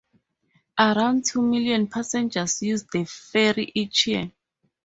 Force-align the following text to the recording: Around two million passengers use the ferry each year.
Around 0.79 1.25
two 1.25 1.43
million 1.43 1.85
passengers 1.85 2.63
use 2.63 2.83
the 2.91 3.05
ferry 3.05 3.71
each 3.75 4.07
year. 4.07 4.31